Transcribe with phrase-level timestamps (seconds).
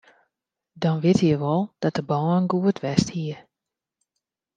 [0.81, 3.35] Dan witte je wol dat de bân goed west hie.